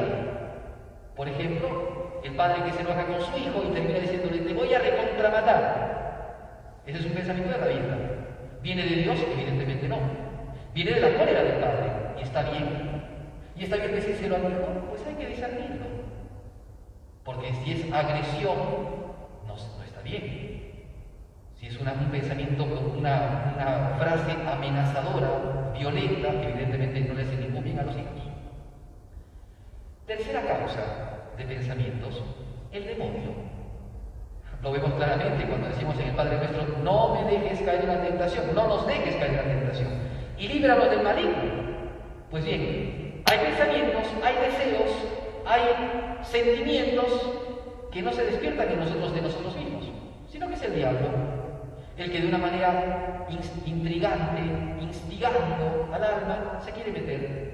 Por 1.15 1.29
ejemplo, 1.29 2.21
el 2.23 2.35
padre 2.35 2.63
que 2.63 2.73
se 2.73 2.81
enoja 2.81 3.05
con 3.05 3.21
su 3.21 3.37
hijo 3.37 3.63
y 3.63 3.73
termina 3.73 3.99
diciéndole, 3.99 4.39
te 4.39 4.53
voy 4.53 4.73
a 4.73 4.79
recontramatar. 4.79 6.81
Ese 6.87 6.99
es 6.99 7.05
un 7.05 7.11
pensamiento 7.11 7.51
de 7.51 7.57
rabieta. 7.57 7.97
¿Viene 8.63 8.83
de 8.83 8.95
Dios? 8.95 9.19
Evidentemente 9.31 9.87
no. 9.87 9.97
Viene 10.73 10.91
de 10.91 11.01
la 11.01 11.17
cólera 11.17 11.43
del 11.43 11.59
Padre, 11.59 11.91
y 12.19 12.23
está 12.23 12.41
bien. 12.49 13.03
Y 13.55 13.63
está 13.63 13.77
bien 13.77 13.93
decírselo 13.93 14.35
al 14.35 14.43
hijo, 14.43 14.87
pues 14.89 15.05
hay 15.05 15.13
que 15.13 15.27
discernirlo. 15.27 16.04
Porque 17.25 17.51
si 17.55 17.71
es 17.71 17.91
agresión, 17.91 18.55
no, 19.47 19.55
está 19.83 20.01
bien. 20.03 20.85
Si 21.59 21.65
es 21.65 21.79
un 21.79 21.87
pensamiento, 22.11 22.63
una, 22.63 23.95
frase 23.97 24.31
amenazadora, 24.47 25.71
violenta, 25.75 26.29
evidentemente 26.29 27.01
no 27.01 27.15
le 27.15 27.23
hace 27.23 27.35
ningún 27.37 27.63
bien 27.63 27.79
a 27.79 27.83
los 27.83 27.95
hijos. 27.95 28.11
Tercera 30.05 30.41
causa 30.41 31.31
de 31.35 31.45
pensamientos, 31.45 32.23
el 32.71 32.85
demonio. 32.85 33.31
Lo 34.61 34.71
vemos 34.71 34.93
claramente 34.93 35.47
cuando 35.47 35.69
decimos 35.69 35.97
en 35.99 36.09
el 36.09 36.15
Padre 36.15 36.37
Nuestro, 36.37 36.77
no 36.83 37.15
me 37.15 37.31
dejes 37.31 37.61
caer 37.61 37.81
en 37.81 37.87
la 37.87 38.01
tentación, 38.03 38.53
no 38.53 38.67
nos 38.67 38.85
dejes 38.85 39.15
caer 39.15 39.31
en 39.31 39.37
la 39.37 39.43
tentación, 39.43 39.89
y 40.37 40.47
líbranos 40.47 40.91
del 40.91 41.01
maligno. 41.01 41.41
Pues 42.29 42.45
bien, 42.45 43.23
hay 43.25 43.37
pensamientos, 43.39 44.03
hay 44.23 44.35
deseos, 44.35 44.91
hay 45.45 46.23
sentimientos 46.23 47.05
que 47.91 48.01
no 48.01 48.11
se 48.11 48.25
despiertan 48.25 48.71
en 48.71 48.79
nosotros 48.79 49.13
de 49.13 49.21
nosotros 49.21 49.55
mismos, 49.55 49.85
sino 50.31 50.47
que 50.47 50.55
es 50.55 50.61
el 50.63 50.75
diablo, 50.75 51.07
el 51.97 52.11
que 52.11 52.19
de 52.19 52.27
una 52.27 52.37
manera 52.37 53.27
intrigante, 53.65 54.41
instigando 54.81 55.89
al 55.93 56.03
alma, 56.03 56.59
se 56.63 56.71
quiere 56.71 56.91
meter 56.91 57.45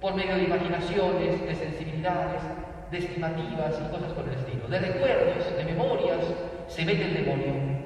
por 0.00 0.14
medio 0.14 0.36
de 0.36 0.44
imaginaciones, 0.44 1.44
de 1.44 1.54
sensibilidades, 1.54 2.42
de 2.90 2.98
estimativas 2.98 3.78
y 3.78 3.90
cosas 3.92 4.12
por 4.12 4.24
el 4.26 4.34
estilo, 4.34 4.66
de 4.68 4.78
recuerdos, 4.78 5.56
de 5.56 5.64
memorias, 5.64 6.24
se 6.68 6.84
mete 6.84 7.04
el 7.04 7.14
demonio. 7.14 7.80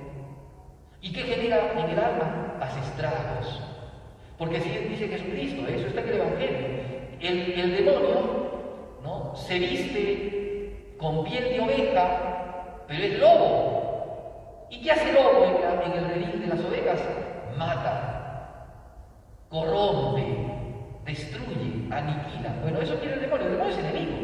¿Y 1.02 1.12
qué 1.12 1.22
genera 1.22 1.72
en 1.72 1.90
el 1.90 1.98
alma? 1.98 2.56
Hace 2.60 2.80
estragos. 2.80 3.60
Porque 4.38 4.58
así 4.58 4.70
dice 4.88 5.08
Jesucristo, 5.08 5.66
eso 5.68 5.86
está 5.88 6.00
en 6.00 6.08
el 6.08 6.14
Evangelio. 6.14 6.84
El, 7.20 7.76
demonio 7.76 8.43
¿no? 9.04 9.36
se 9.36 9.58
viste 9.58 10.94
con 10.98 11.22
piel 11.24 11.44
de 11.44 11.60
oveja, 11.60 12.84
pero 12.88 13.04
es 13.04 13.18
lobo. 13.18 14.66
¿Y 14.70 14.80
qué 14.82 14.90
hace 14.90 15.10
el 15.10 15.14
lobo 15.14 15.44
en, 15.44 15.92
el 15.92 16.08
redil 16.08 16.40
de 16.40 16.46
las 16.46 16.60
ovejas? 16.60 17.00
Mata, 17.56 18.66
corrompe, 19.50 20.24
destruye, 21.04 21.86
aniquila. 21.90 22.54
Bueno, 22.62 22.80
eso 22.80 22.98
quiere 22.98 23.14
el 23.14 23.20
demonio. 23.20 23.46
El 23.46 23.52
demonio 23.52 23.72
es 23.72 23.78
enemigo. 23.78 24.16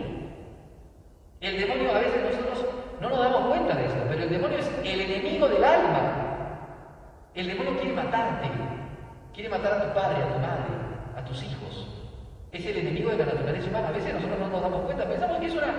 El 1.41 1.61
demonio 1.61 1.91
a 1.91 1.99
veces 2.01 2.23
nosotros 2.23 2.75
no 3.01 3.09
nos 3.11 3.19
damos 3.19 3.47
cuenta 3.49 3.75
de 3.75 3.87
eso, 3.87 3.97
pero 4.09 4.23
el 4.23 4.31
demonio 4.31 4.59
es 4.59 4.71
el 4.85 5.01
enemigo 5.01 5.49
del 5.49 5.65
alma. 5.65 6.21
El 7.35 7.47
demonio 7.47 7.79
quiere 7.79 7.95
matarte, 7.95 8.49
quiere 9.33 9.49
matar 9.49 9.75
a 9.75 9.85
tu 9.85 9.95
padre, 9.95 10.23
a 10.23 10.33
tu 10.33 10.39
madre, 10.41 10.75
a 11.17 11.25
tus 11.25 11.43
hijos. 11.43 12.00
Es 12.53 12.67
el 12.67 12.79
enemigo 12.79 13.11
de 13.11 13.19
la 13.19 13.27
naturaleza 13.27 13.69
humana. 13.69 13.89
A 13.89 13.93
veces 13.93 14.15
nosotros 14.15 14.39
no 14.39 14.49
nos 14.49 14.63
damos 14.63 14.83
cuenta, 14.83 15.09
pensamos 15.09 15.39
que 15.39 15.47
es 15.47 15.55
una, 15.55 15.75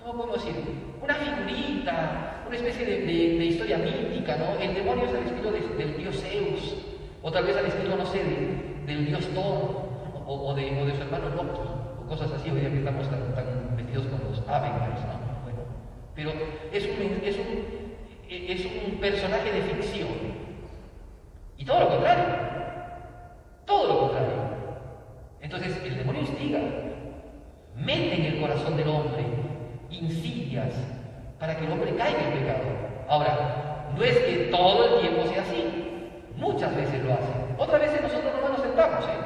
¿cómo 0.00 0.18
podemos 0.18 0.44
decir? 0.44 0.62
Una 1.00 1.14
figurita, 1.14 2.42
una 2.46 2.56
especie 2.56 2.84
de, 2.84 3.44
historia 3.44 3.78
mítica, 3.78 4.36
¿no? 4.36 4.60
El 4.60 4.74
demonio 4.74 5.04
es 5.04 5.14
al 5.14 5.22
estilo 5.22 5.52
del 5.52 5.96
dios 5.96 6.20
Zeus, 6.20 6.76
o 7.22 7.30
tal 7.30 7.44
vez 7.44 7.56
al 7.56 7.66
estilo, 7.66 7.96
no 7.96 8.06
sé, 8.06 8.20
del 8.86 9.06
dios 9.06 9.26
Thor, 9.34 9.86
o, 10.26 10.54
de, 10.54 10.94
su 10.96 11.02
hermano 11.02 11.28
Loki, 11.30 11.60
o 12.02 12.08
cosas 12.08 12.32
así, 12.32 12.50
hoy 12.50 12.60
que 12.60 12.78
estamos 12.78 13.08
tan, 13.08 13.34
tan 13.34 13.76
metidos 13.76 14.06
con 14.06 14.20
los 14.28 14.48
Avengers, 14.48 15.00
¿no? 15.06 15.26
Pero 16.16 16.32
es 16.72 16.84
un, 16.86 17.22
es 18.28 18.64
un 18.64 18.98
personaje 18.98 19.52
de 19.52 19.62
ficción. 19.62 20.08
Y 21.58 21.64
todo 21.64 21.80
lo 21.80 21.88
contrario. 21.90 22.24
Todo 23.66 23.88
lo 23.88 24.00
contrario. 24.00 24.35
Entonces 25.46 25.80
el 25.84 25.96
demonio 25.96 26.22
instiga, 26.22 26.58
mete 27.76 28.14
en 28.16 28.34
el 28.34 28.40
corazón 28.40 28.76
del 28.76 28.88
hombre 28.88 29.24
insidias 29.90 30.74
para 31.38 31.56
que 31.56 31.66
el 31.66 31.70
hombre 31.70 31.94
caiga 31.94 32.18
en 32.18 32.40
pecado. 32.40 32.66
Ahora, 33.08 33.86
no 33.96 34.02
es 34.02 34.18
que 34.18 34.48
todo 34.50 34.96
el 34.96 35.00
tiempo 35.02 35.24
sea 35.28 35.42
así, 35.42 36.10
muchas 36.34 36.74
veces 36.74 37.00
lo 37.04 37.12
hace. 37.12 37.32
Otras 37.58 37.80
veces 37.80 38.02
nosotros 38.02 38.32
no 38.42 38.48
nos 38.48 38.60
sentamos. 38.60 39.04
¿eh? 39.04 39.18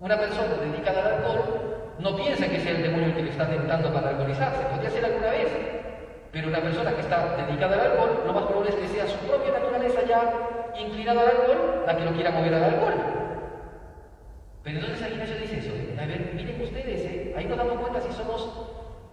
Una 0.00 0.16
persona 0.16 0.54
dedicada 0.54 1.00
al 1.00 1.14
alcohol 1.16 1.92
no 1.98 2.16
piensa 2.16 2.48
que 2.48 2.60
sea 2.60 2.72
el 2.72 2.82
demonio 2.84 3.08
el 3.08 3.14
que 3.14 3.22
le 3.24 3.30
está 3.30 3.46
tentando 3.46 3.92
para 3.92 4.08
alcoholizarse, 4.08 4.64
podría 4.72 4.88
ser 4.88 5.04
alguna 5.04 5.28
vez, 5.28 5.48
pero 6.32 6.48
una 6.48 6.62
persona 6.62 6.94
que 6.94 7.02
está 7.02 7.36
dedicada 7.46 7.74
al 7.74 7.90
alcohol, 7.92 8.22
lo 8.26 8.32
más 8.32 8.44
probable 8.44 8.70
es 8.70 8.76
que 8.76 8.88
sea 8.88 9.06
su 9.06 9.18
propia 9.18 9.52
naturaleza 9.52 10.00
ya 10.08 10.80
inclinada 10.80 11.20
al 11.20 11.28
alcohol 11.28 11.84
la 11.86 11.94
que 11.94 12.04
lo 12.06 12.12
quiera 12.12 12.30
mover 12.30 12.54
al 12.54 12.64
alcohol. 12.64 13.13
Pero 14.64 14.78
entonces 14.78 14.98
San 14.98 15.12
Ignacio 15.12 15.36
dice 15.36 15.58
eso, 15.58 15.72
a 16.00 16.06
ver, 16.06 16.32
miren 16.34 16.60
ustedes, 16.62 17.04
¿eh? 17.04 17.34
ahí 17.36 17.44
nos 17.44 17.58
damos 17.58 17.74
cuenta 17.74 18.00
si 18.00 18.10
somos 18.14 18.48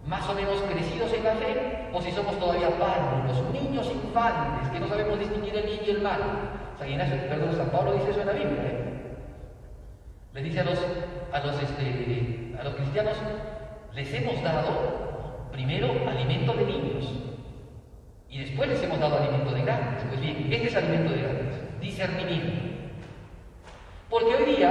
más 0.06 0.26
o 0.26 0.34
menos 0.34 0.62
crecidos 0.62 1.12
en 1.12 1.24
la 1.24 1.34
fe 1.34 1.90
o 1.92 2.00
si 2.00 2.10
somos 2.10 2.38
todavía 2.38 2.70
párvulos, 2.78 3.52
niños 3.52 3.86
infantes 3.92 4.70
que 4.70 4.80
no 4.80 4.88
sabemos 4.88 5.18
distinguir 5.18 5.54
el 5.54 5.66
bien 5.66 5.80
y 5.86 5.90
el 5.90 6.00
mal. 6.00 6.20
San 6.78 6.88
Ignacio, 6.88 7.28
perdón, 7.28 7.54
San 7.54 7.68
Pablo 7.68 7.92
dice 7.92 8.12
eso 8.12 8.20
en 8.22 8.26
la 8.26 8.32
Biblia. 8.32 8.62
¿eh? 8.62 9.02
Le 10.32 10.42
dice 10.42 10.60
a 10.60 10.64
los, 10.64 10.78
a 11.32 11.38
los, 11.40 11.62
este, 11.62 12.56
a 12.58 12.64
los 12.64 12.74
cristianos, 12.74 13.16
les 13.92 14.14
hemos 14.14 14.42
dado 14.42 15.50
primero 15.52 15.88
alimento 16.08 16.54
de 16.54 16.64
niños 16.64 17.12
y 18.30 18.38
después 18.38 18.70
les 18.70 18.82
hemos 18.82 18.98
dado 18.98 19.18
alimento 19.18 19.52
de 19.52 19.60
grandes. 19.60 20.02
Pues 20.08 20.18
bien, 20.18 20.48
este 20.50 20.68
es 20.68 20.76
alimento 20.76 21.12
de 21.12 21.20
grandes, 21.20 21.80
discernimiento. 21.82 22.71
Porque 24.12 24.34
hoy 24.34 24.56
día 24.56 24.70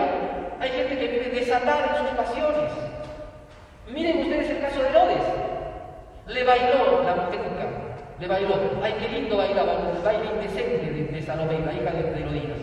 hay 0.59 0.69
gente 0.69 0.99
que 0.99 1.07
vive 1.07 1.39
en 1.39 1.45
sus 1.45 2.15
pasiones. 2.15 2.71
Miren 3.91 4.19
ustedes 4.19 4.51
el 4.51 4.61
caso 4.61 4.83
de 4.83 4.89
Herodes. 4.89 5.23
Le 6.27 6.43
bailó 6.43 7.03
la 7.03 7.15
mujer 7.15 7.41
le 8.19 8.27
bailó. 8.27 8.53
Ay, 8.83 8.93
qué 8.99 9.09
lindo 9.09 9.37
bailaba, 9.37 9.73
el 9.73 10.03
baile 10.03 10.25
indecente 10.35 10.91
de, 11.11 11.21
Salomé, 11.23 11.57
la 11.65 11.73
hija 11.73 11.89
de, 11.89 12.03
de 12.03 12.19
Herodías. 12.21 12.59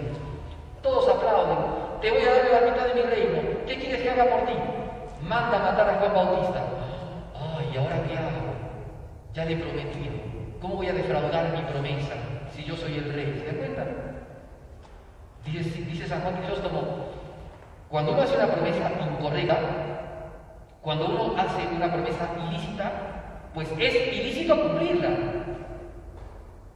Todos 0.81 1.09
aplauden 1.09 1.89
te 2.01 2.13
voy 2.13 2.23
a 2.23 2.33
dar 2.33 2.63
la 2.63 2.71
mitad 2.71 2.87
de 2.87 2.95
mi 2.95 3.01
reino, 3.01 3.41
¿qué 3.67 3.75
quieres 3.77 4.01
que 4.01 4.11
haga 4.11 4.27
por 4.27 4.47
ti? 4.47 4.53
Manda 5.21 5.57
a 5.57 5.73
matar 5.73 5.91
a 5.91 5.95
Juan 5.95 6.15
Bautista. 6.15 6.63
Ay, 7.35 7.77
¿ahora 7.77 7.97
qué 8.07 8.17
hago? 8.17 8.55
Ya 9.35 9.45
le 9.45 9.55
he 9.55 9.57
prometido. 9.57 10.15
¿Cómo 10.61 10.77
voy 10.77 10.87
a 10.87 10.93
defraudar 10.93 11.53
mi 11.53 11.63
promesa 11.63 12.15
si 12.55 12.63
yo 12.63 12.77
soy 12.77 12.99
el 12.99 13.13
rey? 13.13 13.35
¿Se 13.37 13.47
dan 13.47 13.57
cuenta? 13.57 14.08
Dice, 15.53 16.07
San 16.07 16.21
Juan 16.21 16.35
Crisóstomo, 16.37 17.09
cuando 17.89 18.13
uno 18.13 18.23
hace 18.23 18.37
una 18.37 18.47
promesa 18.49 18.91
incorrecta, 19.01 19.59
cuando 20.83 21.07
uno 21.07 21.35
hace 21.39 21.67
una 21.75 21.91
promesa 21.91 22.29
ilícita, 22.49 22.93
pues 23.55 23.69
es 23.79 23.95
ilícito 23.95 24.61
cumplirla. 24.61 25.09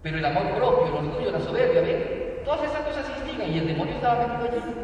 Pero 0.02 0.18
el 0.18 0.24
amor 0.24 0.54
propio, 0.56 0.86
el 0.86 1.06
orgullo, 1.06 1.30
la 1.30 1.40
soberbia, 1.40 1.82
¿ven? 1.82 2.42
Todas 2.44 2.64
esas 2.64 2.80
cosas 2.80 3.04
instigan 3.18 3.52
y 3.52 3.58
el 3.58 3.66
demonio 3.68 3.94
estaba 3.94 4.26
metido 4.26 4.62
allí. 4.62 4.74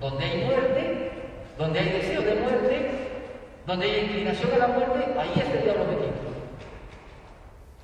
Donde 0.00 0.24
hay 0.24 0.44
muerte, 0.44 1.10
donde 1.58 1.78
hay 1.78 1.88
deseo 1.88 2.22
de 2.22 2.34
muerte, 2.34 2.90
donde 3.66 3.86
hay 3.86 4.04
inclinación 4.04 4.52
a 4.52 4.58
la 4.58 4.68
muerte, 4.68 5.14
ahí 5.18 5.32
está 5.36 5.58
el 5.58 5.64
diablo 5.64 5.84
metido. 5.84 6.12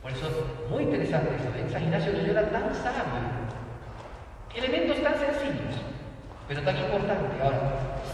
Por 0.02 0.12
eso 0.12 0.26
es 0.26 0.70
muy 0.70 0.84
interesante 0.84 1.30
eso. 1.36 1.48
¿eh? 1.48 1.70
San 1.72 1.82
Ignacio 1.82 2.12
Loyola 2.12 2.50
tan 2.50 2.74
sabio. 2.74 3.47
Elementos 4.58 5.00
tan 5.04 5.14
sencillos, 5.14 5.76
pero 6.48 6.62
tan 6.62 6.76
importantes. 6.76 7.40
Ahora, 7.40 7.60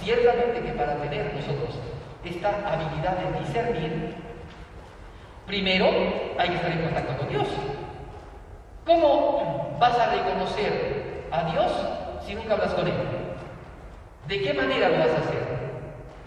ciertamente 0.02 0.60
que 0.60 0.72
para 0.72 0.96
tener 0.96 1.32
nosotros 1.32 1.78
esta 2.22 2.50
habilidad 2.70 3.16
de 3.16 3.40
discernir, 3.40 4.14
primero 5.46 5.86
hay 6.36 6.48
que 6.50 6.56
estar 6.56 6.70
en 6.70 6.82
contacto 6.82 7.16
con 7.16 7.28
Dios. 7.30 7.48
¿Cómo 8.84 9.74
vas 9.80 9.98
a 9.98 10.10
reconocer 10.10 11.24
a 11.30 11.50
Dios 11.50 11.72
si 12.26 12.34
nunca 12.34 12.52
hablas 12.52 12.74
con 12.74 12.88
Él? 12.88 12.94
¿De 14.28 14.42
qué 14.42 14.52
manera 14.52 14.90
lo 14.90 14.98
vas 14.98 15.12
a 15.12 15.20
hacer? 15.20 15.44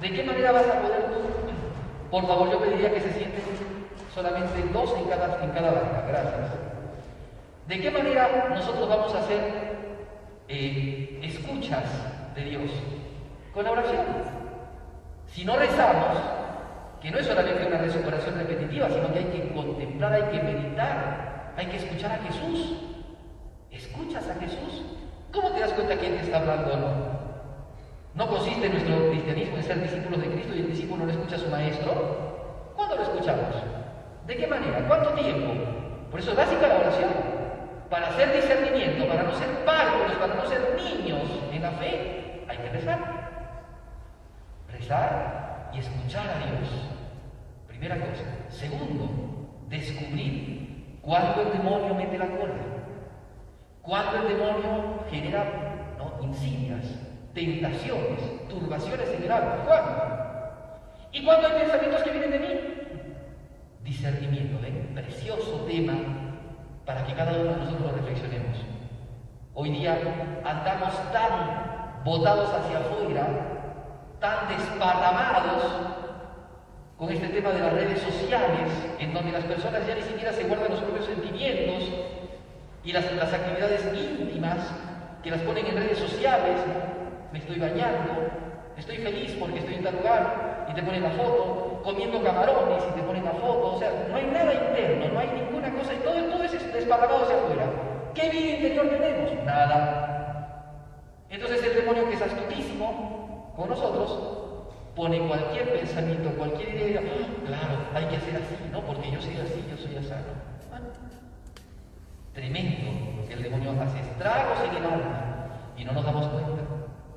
¿De 0.01 0.13
qué 0.13 0.23
manera 0.23 0.51
vas 0.51 0.65
a 0.67 0.81
poder 0.81 1.11
tú? 1.11 2.09
Por 2.09 2.25
favor, 2.25 2.51
yo 2.51 2.59
pediría 2.59 2.91
que 2.91 3.01
se 3.01 3.13
sienten 3.13 3.43
solamente 4.15 4.63
dos 4.73 4.95
en 4.97 5.09
cada, 5.09 5.43
en 5.43 5.51
cada 5.51 5.71
banca. 5.73 6.05
Gracias. 6.07 6.49
¿De 7.67 7.79
qué 7.79 7.91
manera 7.91 8.47
nosotros 8.49 8.89
vamos 8.89 9.13
a 9.13 9.19
hacer 9.19 9.76
eh, 10.47 11.19
escuchas 11.23 11.85
de 12.35 12.43
Dios? 12.43 12.71
Con 13.53 13.63
la 13.63 13.71
oración. 13.71 14.05
Si 15.27 15.43
no 15.43 15.57
rezamos, 15.57 16.17
que 17.01 17.11
no 17.11 17.19
es 17.19 17.27
solamente 17.27 17.65
una 17.65 17.77
oración 17.77 18.35
repetitiva, 18.37 18.89
sino 18.89 19.11
que 19.13 19.19
hay 19.19 19.25
que 19.25 19.53
contemplar, 19.53 20.13
hay 20.13 20.23
que 20.23 20.43
meditar, 20.43 21.53
hay 21.55 21.65
que 21.67 21.77
escuchar 21.77 22.11
a 22.11 22.23
Jesús. 22.23 22.77
¿Escuchas 23.71 24.27
a 24.29 24.35
Jesús? 24.35 24.83
¿Cómo 25.31 25.51
te 25.51 25.59
das 25.59 25.73
cuenta 25.73 25.97
quién 25.97 26.17
te 26.17 26.23
está 26.23 26.39
hablando 26.39 26.73
o 26.73 26.77
no? 26.77 27.17
¿No 28.15 28.27
consiste 28.27 28.69
nuestro 28.69 29.09
cristianismo 29.09 29.57
en 29.57 29.63
ser 29.63 29.81
discípulos 29.81 30.21
de 30.21 30.31
Cristo 30.31 30.55
y 30.55 30.59
el 30.59 30.71
discípulo 30.71 31.05
no 31.05 31.11
escucha 31.11 31.35
a 31.35 31.39
su 31.39 31.49
maestro? 31.49 32.71
¿Cuándo 32.75 32.95
lo 32.95 33.03
escuchamos? 33.03 33.55
¿De 34.25 34.35
qué 34.35 34.47
manera? 34.47 34.87
¿Cuánto 34.87 35.09
tiempo? 35.11 35.53
Por 36.09 36.19
eso 36.19 36.31
es 36.31 36.37
básica 36.37 36.67
la 36.67 36.79
oración. 36.79 37.26
Para 37.89 38.07
hacer 38.09 38.33
discernimiento, 38.33 39.07
para 39.07 39.23
no 39.23 39.33
ser 39.33 39.47
párvulos, 39.65 40.17
para 40.17 40.35
no 40.35 40.45
ser 40.45 40.75
niños 40.75 41.21
en 41.51 41.61
la 41.61 41.71
fe, 41.71 42.43
hay 42.47 42.57
que 42.57 42.69
rezar. 42.69 42.99
Rezar 44.71 45.71
y 45.73 45.79
escuchar 45.79 46.25
a 46.27 46.37
Dios. 46.37 46.69
Primera 47.67 47.95
cosa. 47.95 48.23
Segundo, 48.49 49.09
descubrir 49.69 50.97
cuándo 51.01 51.43
el 51.43 51.57
demonio 51.57 51.95
mete 51.95 52.17
la 52.17 52.27
cola. 52.27 52.53
Cuándo 53.81 54.17
el 54.17 54.37
demonio 54.37 55.03
genera 55.09 55.45
¿no? 55.97 56.11
tentaciones, 57.33 58.49
turbaciones 58.49 59.09
en 59.09 59.23
el 59.23 59.31
alma. 59.31 59.63
¿Cuándo? 59.65 60.17
¿Y 61.13 61.23
cuándo 61.23 61.47
hay 61.47 61.61
pensamientos 61.61 62.03
que 62.03 62.11
vienen 62.11 62.31
de 62.31 62.39
mí? 62.39 62.47
Discernimiento, 63.83 64.59
¿ven? 64.61 64.91
Precioso 64.93 65.65
tema 65.67 66.26
para 66.87 67.05
que 67.05 67.13
cada 67.13 67.33
uno 67.33 67.51
de 67.51 67.57
nosotros 67.57 67.91
reflexionemos. 67.95 68.57
Hoy 69.53 69.71
día 69.71 69.99
andamos 70.45 70.93
tan 71.11 72.01
botados 72.05 72.49
hacia 72.49 72.79
afuera, 72.79 73.27
tan 74.21 74.47
desparramados 74.47 75.63
con 76.97 77.11
este 77.11 77.27
tema 77.27 77.49
de 77.49 77.59
las 77.59 77.73
redes 77.73 78.01
sociales, 78.01 78.71
en 78.99 79.13
donde 79.13 79.33
las 79.33 79.43
personas 79.43 79.85
ya 79.85 79.95
ni 79.95 80.01
siquiera 80.01 80.31
se 80.31 80.45
guardan 80.45 80.71
los 80.71 80.79
propios 80.79 81.05
sentimientos 81.07 81.91
y 82.85 82.93
las, 82.93 83.11
las 83.11 83.33
actividades 83.33 83.83
íntimas 83.93 84.59
que 85.21 85.31
las 85.31 85.41
ponen 85.41 85.65
en 85.65 85.75
redes 85.75 85.97
sociales. 85.97 86.57
Me 87.33 87.39
estoy 87.39 87.59
bañando, 87.59 88.31
estoy 88.77 88.97
feliz 88.97 89.35
porque 89.37 89.59
estoy 89.59 89.75
en 89.75 89.83
tal 89.83 89.95
lugar 89.97 90.67
y 90.71 90.73
te 90.73 90.83
ponen 90.83 91.03
la 91.03 91.11
foto, 91.11 91.81
comiendo 91.83 92.23
camarones 92.23 92.81
y 92.89 92.93
te 92.97 93.03
ponen 93.03 93.25
la 93.25 93.31
foto, 93.31 93.75
o 93.75 93.79
sea, 93.79 93.91
no 94.09 94.15
hay 94.15 94.25
nada 94.27 94.53
interno, 94.53 95.16
desparramado 96.87 97.23
hacia 97.23 97.35
afuera. 97.35 97.65
¿Qué 98.13 98.29
vida 98.29 98.55
interior 98.55 98.89
tenemos? 98.89 99.45
Nada. 99.45 100.07
Entonces 101.29 101.63
el 101.63 101.75
demonio 101.75 102.07
que 102.07 102.15
es 102.15 102.21
astutísimo 102.21 103.53
con 103.55 103.69
nosotros 103.69 104.37
pone 104.95 105.19
cualquier 105.27 105.73
pensamiento, 105.73 106.29
cualquier 106.37 106.69
idea, 106.69 107.01
¡Ah, 107.01 107.45
claro, 107.45 107.77
hay 107.93 108.05
que 108.05 108.15
hacer 108.15 108.35
así, 108.37 108.55
¿no? 108.71 108.81
Porque 108.81 109.11
yo 109.11 109.21
soy 109.21 109.35
así, 109.35 109.63
yo 109.69 109.77
soy 109.77 109.97
así. 109.97 110.13
Tremendo, 112.33 113.27
que 113.27 113.33
el 113.33 113.43
demonio 113.43 113.71
hace 113.81 113.99
estragos 113.99 114.57
en 114.69 114.77
el 114.77 114.85
alma 114.85 115.47
y 115.75 115.83
no 115.83 115.91
nos 115.91 116.05
damos 116.05 116.27
cuenta, 116.27 116.63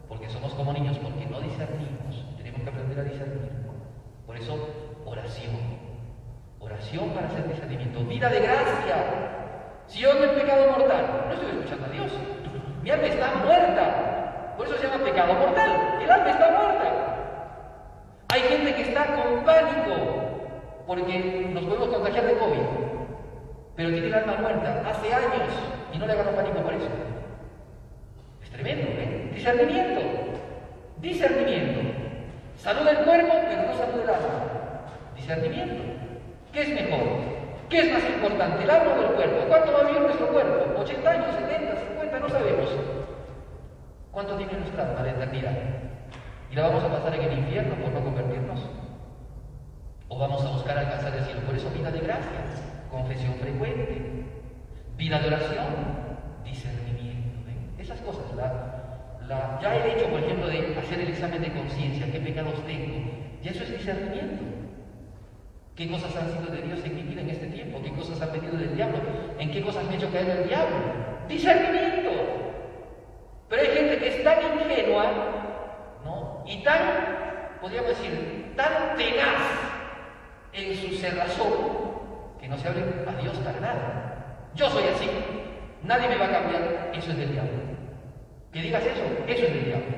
porque 0.09 0.29
somos 0.29 0.53
como 0.55 0.73
niños, 0.73 0.99
porque 0.99 1.27
no 1.27 1.41
discernimos, 1.41 2.25
tenemos 2.37 2.63
que 2.63 2.69
aprender 2.69 3.01
a 3.01 3.05
discernir. 3.05 3.51
Por 4.27 4.37
eso, 4.37 4.69
oración. 5.05 5.57
Oración 6.59 7.11
para 7.11 7.29
hacer 7.29 7.49
discernimiento. 7.49 8.05
Vida 8.05 8.29
de 8.29 8.41
gracia. 8.41 9.40
Si 9.91 10.05
ando 10.05 10.23
en 10.23 10.39
pecado 10.39 10.71
mortal, 10.71 11.25
no 11.27 11.35
estoy 11.35 11.51
escuchando 11.51 11.87
a 11.87 11.89
Dios. 11.89 12.13
Mi 12.85 12.91
alma 12.91 13.07
está 13.09 13.35
muerta. 13.45 14.55
Por 14.57 14.67
eso 14.67 14.77
se 14.77 14.87
llama 14.87 15.05
pecado 15.05 15.35
mortal. 15.35 15.99
El 16.01 16.11
alma 16.11 16.31
está 16.31 16.49
muerta. 16.49 17.17
Hay 18.29 18.41
gente 18.43 18.75
que 18.77 18.83
está 18.83 19.07
con 19.17 19.45
pánico 19.45 19.97
porque 20.87 21.51
nos 21.53 21.65
podemos 21.65 21.89
contagiar 21.89 22.25
de 22.25 22.35
COVID, 22.35 22.67
pero 23.75 23.91
tiene 23.91 24.07
el 24.07 24.15
alma 24.15 24.37
muerta 24.41 24.83
hace 24.89 25.13
años 25.13 25.53
y 25.93 25.99
no 25.99 26.07
le 26.07 26.13
agarró 26.13 26.37
pánico 26.37 26.61
por 26.61 26.73
eso. 26.73 26.89
Es 28.45 28.51
tremendo, 28.51 28.93
¿eh? 28.93 29.31
Discernimiento. 29.35 30.01
Discernimiento. 30.99 31.81
Salud 32.57 32.85
del 32.85 32.99
cuerpo, 32.99 33.35
pero 33.49 33.63
no 33.63 33.75
salud 33.77 34.01
del 34.01 34.09
alma. 34.09 34.29
Discernimiento. 35.17 35.83
¿Qué 36.53 36.63
es 36.63 36.69
mejor? 36.69 37.40
¿Qué 37.71 37.79
es 37.79 37.93
más 37.93 38.03
importante, 38.03 38.65
el 38.65 38.71
alma 38.71 38.95
o 38.99 39.01
el 39.01 39.15
cuerpo? 39.15 39.47
¿Cuánto 39.47 39.73
va 39.73 39.79
a 39.79 39.85
vivir 39.85 40.03
nuestro 40.03 40.27
cuerpo? 40.27 40.83
¿80 40.83 41.07
años, 41.07 41.35
70, 41.37 41.77
50? 41.77 42.19
No 42.19 42.29
sabemos. 42.29 42.69
¿Cuánto 44.11 44.35
tiene 44.35 44.53
nuestra 44.55 44.91
alma 44.91 45.05
de 45.05 45.11
eternidad? 45.11 45.53
¿Y 46.51 46.57
la 46.57 46.63
vamos 46.63 46.83
a 46.83 46.89
pasar 46.89 47.15
en 47.15 47.23
el 47.23 47.39
infierno 47.39 47.77
por 47.77 47.93
no 47.93 48.01
convertirnos? 48.03 48.59
¿O 50.09 50.19
vamos 50.19 50.45
a 50.45 50.51
buscar 50.51 50.79
alcanzar 50.79 51.15
el 51.15 51.25
cielo? 51.25 51.43
Por 51.43 51.55
eso 51.55 51.71
vida 51.71 51.93
de 51.93 52.01
gracia, 52.01 52.41
confesión 52.91 53.35
frecuente, 53.35 54.25
vida 54.97 55.21
de 55.21 55.29
oración, 55.29 55.67
discernimiento. 56.43 57.39
Esas 57.79 58.01
cosas, 58.01 58.35
la, 58.35 59.21
la, 59.29 59.61
ya 59.63 59.77
el 59.77 59.93
hecho, 59.93 60.11
por 60.11 60.19
ejemplo, 60.19 60.49
de 60.49 60.77
hacer 60.77 60.99
el 60.99 61.11
examen 61.11 61.41
de 61.41 61.53
conciencia, 61.53 62.11
qué 62.11 62.19
pecados 62.19 62.67
tengo, 62.67 63.13
ya 63.43 63.53
eso 63.53 63.63
es 63.63 63.71
discernimiento. 63.71 64.50
¿Qué 65.77 65.89
cosas 65.89 66.15
han 66.17 66.31
sido 66.31 66.55
de 66.55 66.63
Dios 66.63 66.81
en 66.85 66.97
mi 66.97 67.03
vida 67.03 67.23
en 67.23 67.31
este 67.31 67.47
tiempo? 67.47 67.81
¿Qué 67.83 67.93
cosas 67.93 68.21
han 68.21 68.33
venido 68.33 68.57
del 68.57 68.75
diablo? 68.75 68.99
¿En 69.39 69.51
qué 69.51 69.63
cosas 69.63 69.85
me 69.85 69.93
ha 69.93 69.97
hecho 69.97 70.13
caer 70.13 70.29
el 70.31 70.49
diablo? 70.49 70.77
Discernimiento. 71.29 72.11
Pero 73.49 73.63
hay 73.63 73.69
gente 73.69 73.99
que 73.99 74.09
es 74.09 74.25
tan 74.25 74.39
ingenua, 74.43 75.07
¿no? 76.05 76.45
Y 76.47 76.63
tan, 76.63 77.59
podríamos 77.61 77.91
decir, 77.91 78.53
tan 78.57 78.97
tenaz 78.97 79.43
en 80.53 80.77
su 80.77 80.97
cerrazón, 80.97 81.53
que 82.41 82.49
no 82.49 82.57
se 82.59 82.69
abre 82.69 82.85
a 83.07 83.21
Dios 83.21 83.37
para 83.39 83.61
nada. 83.61 84.47
Yo 84.55 84.69
soy 84.71 84.85
así, 84.85 85.09
nadie 85.83 86.09
me 86.09 86.17
va 86.17 86.27
a 86.27 86.31
cambiar, 86.31 86.91
eso 86.95 87.11
es 87.11 87.17
del 87.17 87.33
diablo. 87.33 87.59
Que 88.53 88.63
digas 88.63 88.83
eso, 88.85 89.03
eso 89.27 89.47
es 89.47 89.55
del 89.55 89.65
diablo. 89.65 89.97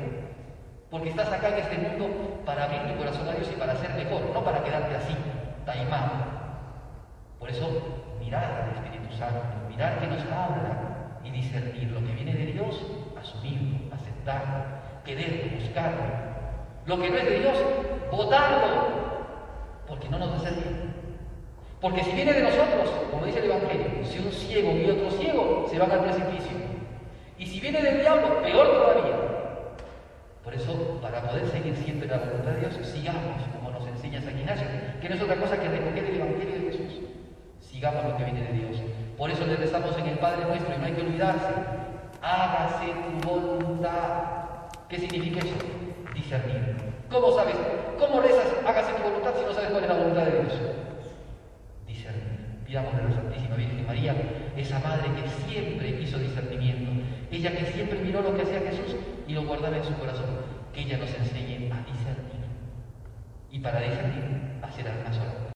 Porque 0.90 1.08
estás 1.08 1.32
acá 1.32 1.48
en 1.48 1.58
este 1.58 1.78
mundo 1.78 2.42
para 2.44 2.64
abrir 2.64 2.82
tu 2.82 2.98
corazón 2.98 3.28
a 3.28 3.32
Dios 3.32 3.50
y 3.50 3.58
para 3.58 3.76
ser 3.76 3.94
mejor, 3.94 4.22
no 4.32 4.44
para 4.44 4.62
quedarte 4.62 4.94
así, 4.94 5.16
taimado. 5.64 6.42
Por 7.38 7.50
eso, 7.50 7.68
mirar 8.20 8.70
al 8.70 8.84
Espíritu 8.84 9.14
Santo, 9.16 9.42
mirar 9.68 9.98
que 9.98 10.06
nos 10.06 10.22
habla 10.22 11.18
y 11.24 11.30
discernir 11.30 11.90
lo 11.90 12.00
que 12.00 12.12
viene 12.12 12.34
de 12.34 12.46
Dios, 12.52 12.80
asumirlo, 13.20 13.94
aceptarlo, 13.94 14.64
quererlo, 15.04 15.56
buscarlo. 15.58 16.02
Lo 16.86 17.00
que 17.00 17.10
no 17.10 17.16
es 17.16 17.24
de 17.24 17.38
Dios, 17.40 17.58
votarlo, 18.10 18.92
porque 19.86 20.08
no 20.08 20.18
nos 20.18 20.34
a 20.34 20.38
servir. 20.38 20.92
Porque 21.80 22.04
si 22.04 22.12
viene 22.12 22.32
de 22.32 22.42
nosotros, 22.42 22.90
como 23.10 23.26
dice 23.26 23.40
el 23.40 23.50
Evangelio, 23.50 24.04
si 24.04 24.18
un 24.18 24.32
ciego 24.32 24.70
y 24.70 24.88
otro 24.88 25.10
ciego, 25.10 25.66
se 25.68 25.78
van 25.78 25.90
al 25.90 26.00
precipicio. 26.00 26.56
Y 27.38 27.46
si 27.46 27.58
viene 27.58 27.82
del 27.82 28.00
diablo, 28.00 28.40
peor 28.40 28.68
todavía. 28.68 29.16
Por 30.44 30.54
eso, 30.54 31.00
para 31.02 31.22
poder 31.22 31.48
seguir 31.48 31.76
siempre 31.76 32.06
la 32.08 32.18
voluntad 32.18 32.52
de 32.52 32.60
Dios, 32.60 32.86
sigamos, 32.86 33.42
enseña 34.02 34.20
San 34.20 34.36
Ignacio, 34.36 34.66
que 35.00 35.08
no 35.08 35.14
es 35.14 35.22
otra 35.22 35.36
cosa 35.36 35.60
que 35.60 35.68
recoger 35.68 36.04
el 36.04 36.16
Evangelio 36.16 36.54
de 36.54 36.72
Jesús. 36.72 37.00
Sigamos 37.60 38.04
lo 38.04 38.16
que 38.16 38.24
viene 38.24 38.42
de 38.42 38.52
Dios. 38.52 38.82
Por 39.16 39.30
eso 39.30 39.46
le 39.46 39.54
rezamos 39.54 39.96
en 39.96 40.06
el 40.06 40.18
Padre 40.18 40.44
nuestro 40.44 40.74
y 40.74 40.78
no 40.78 40.84
hay 40.86 40.92
que 40.92 41.02
olvidarse. 41.02 41.54
Hágase 42.20 42.86
tu 42.90 43.28
voluntad. 43.28 44.68
¿Qué 44.88 44.98
significa 44.98 45.38
eso? 45.38 45.54
Discernir. 46.14 46.76
¿Cómo 47.10 47.30
sabes? 47.30 47.54
¿Cómo 47.96 48.20
rezas? 48.20 48.52
Hágase 48.66 48.92
tu 48.94 49.02
voluntad 49.04 49.34
si 49.38 49.44
no 49.46 49.54
sabes 49.54 49.70
cuál 49.70 49.84
es 49.84 49.88
la 49.88 49.96
voluntad 49.96 50.24
de 50.24 50.32
Dios. 50.32 50.52
Discernir. 51.86 52.58
Pidamos 52.66 52.94
a 52.94 53.02
la 53.02 53.14
Santísima 53.14 53.54
Virgen 53.54 53.86
María, 53.86 54.14
esa 54.56 54.80
madre 54.80 55.10
que 55.14 55.28
siempre 55.46 55.90
hizo 56.00 56.18
discernimiento, 56.18 56.90
ella 57.30 57.52
que 57.52 57.66
siempre 57.66 58.00
miró 58.00 58.20
lo 58.20 58.34
que 58.34 58.42
hacía 58.42 58.60
Jesús 58.60 58.96
y 59.28 59.32
lo 59.32 59.44
guardaba 59.44 59.76
en 59.76 59.84
su 59.84 59.94
corazón, 59.94 60.26
que 60.72 60.80
ella 60.80 60.98
nos 60.98 61.14
enseñe 61.14 61.70
a 61.70 61.78
discernir. 61.86 62.41
Y 63.52 63.58
para 63.58 63.80
discernir, 63.80 64.40
hacer 64.62 64.86
una 64.88 65.12
sola 65.12 65.51